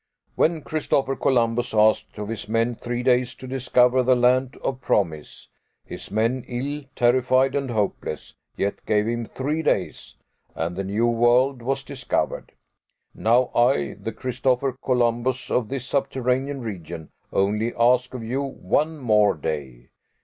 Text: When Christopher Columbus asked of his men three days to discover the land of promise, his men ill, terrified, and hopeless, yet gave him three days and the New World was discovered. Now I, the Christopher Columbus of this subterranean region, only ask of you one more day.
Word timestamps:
When 0.33 0.63
Christopher 0.63 1.15
Columbus 1.15 1.75
asked 1.75 2.17
of 2.17 2.29
his 2.29 2.49
men 2.49 2.73
three 2.73 3.03
days 3.03 3.35
to 3.35 3.45
discover 3.45 4.01
the 4.01 4.15
land 4.15 4.57
of 4.63 4.81
promise, 4.81 5.49
his 5.85 6.09
men 6.09 6.43
ill, 6.47 6.85
terrified, 6.95 7.53
and 7.53 7.69
hopeless, 7.69 8.33
yet 8.57 8.83
gave 8.87 9.07
him 9.07 9.27
three 9.27 9.61
days 9.61 10.15
and 10.55 10.75
the 10.75 10.83
New 10.83 11.05
World 11.05 11.61
was 11.61 11.83
discovered. 11.83 12.53
Now 13.13 13.51
I, 13.53 13.93
the 13.93 14.11
Christopher 14.11 14.75
Columbus 14.83 15.51
of 15.51 15.69
this 15.69 15.85
subterranean 15.85 16.61
region, 16.61 17.11
only 17.31 17.71
ask 17.75 18.15
of 18.15 18.23
you 18.23 18.41
one 18.41 18.97
more 18.97 19.35
day. 19.35 19.89